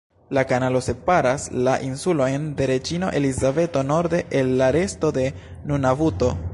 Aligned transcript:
La 0.35 0.43
kanalo 0.51 0.79
separas 0.85 1.45
la 1.67 1.75
Insulojn 1.89 2.49
de 2.61 2.69
Reĝino 2.73 3.11
Elizabeto 3.21 3.87
norde 3.93 4.25
el 4.41 4.53
la 4.63 4.75
resto 4.81 5.17
de 5.21 5.31
Nunavuto. 5.73 6.37